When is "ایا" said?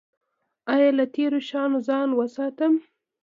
0.73-0.89